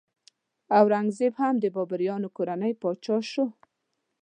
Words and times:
اورنګ 0.77 1.07
زیب 1.17 1.33
هم 1.41 1.55
د 1.59 1.65
بابریانو 1.75 2.33
کورنۍ 2.37 2.73
پاچا 2.81 3.17
شو. 3.31 3.45